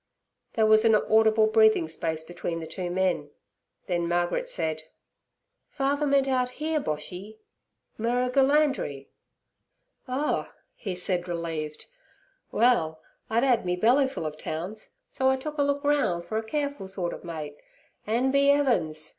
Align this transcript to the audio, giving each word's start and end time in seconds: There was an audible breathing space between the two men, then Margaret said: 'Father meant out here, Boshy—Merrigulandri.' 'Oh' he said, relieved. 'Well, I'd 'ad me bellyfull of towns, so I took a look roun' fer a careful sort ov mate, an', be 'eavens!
There 0.53 0.65
was 0.65 0.83
an 0.83 0.95
audible 0.95 1.45
breathing 1.45 1.87
space 1.87 2.23
between 2.23 2.59
the 2.59 2.65
two 2.65 2.89
men, 2.89 3.29
then 3.85 4.07
Margaret 4.07 4.49
said: 4.49 4.85
'Father 5.69 6.07
meant 6.07 6.27
out 6.27 6.49
here, 6.57 6.79
Boshy—Merrigulandri.' 6.79 9.09
'Oh' 10.07 10.51
he 10.73 10.95
said, 10.95 11.27
relieved. 11.27 11.85
'Well, 12.51 12.99
I'd 13.29 13.43
'ad 13.43 13.63
me 13.63 13.75
bellyfull 13.77 14.25
of 14.25 14.39
towns, 14.39 14.89
so 15.11 15.29
I 15.29 15.35
took 15.35 15.59
a 15.59 15.61
look 15.61 15.83
roun' 15.83 16.23
fer 16.23 16.37
a 16.37 16.43
careful 16.43 16.87
sort 16.87 17.13
ov 17.13 17.23
mate, 17.23 17.57
an', 18.07 18.31
be 18.31 18.49
'eavens! 18.51 19.09